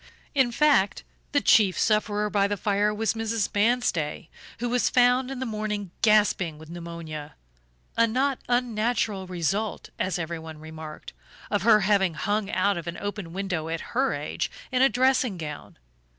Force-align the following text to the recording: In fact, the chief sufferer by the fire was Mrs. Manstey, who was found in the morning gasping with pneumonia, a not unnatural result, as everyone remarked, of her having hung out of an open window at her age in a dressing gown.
In 0.33 0.51
fact, 0.51 1.03
the 1.31 1.41
chief 1.41 1.77
sufferer 1.77 2.27
by 2.31 2.47
the 2.47 2.57
fire 2.57 2.91
was 2.91 3.13
Mrs. 3.13 3.53
Manstey, 3.53 4.29
who 4.57 4.67
was 4.67 4.89
found 4.89 5.29
in 5.29 5.37
the 5.37 5.45
morning 5.45 5.91
gasping 6.01 6.57
with 6.57 6.71
pneumonia, 6.71 7.35
a 7.95 8.07
not 8.07 8.39
unnatural 8.47 9.27
result, 9.27 9.91
as 9.99 10.17
everyone 10.17 10.59
remarked, 10.59 11.13
of 11.51 11.61
her 11.61 11.81
having 11.81 12.15
hung 12.15 12.49
out 12.49 12.79
of 12.79 12.87
an 12.87 12.97
open 12.97 13.31
window 13.31 13.69
at 13.69 13.91
her 13.93 14.15
age 14.15 14.49
in 14.71 14.81
a 14.81 14.89
dressing 14.89 15.37
gown. 15.37 15.77